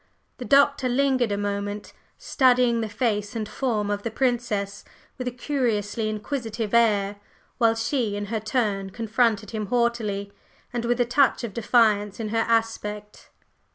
[0.39, 4.83] The Doctor lingered a moment, studying the face and form of the Princess
[5.19, 7.17] with a curiously inquisitive air;
[7.59, 10.33] while she in her turn confronted him haughtily,
[10.73, 13.29] and with a touch of defiance in her aspect.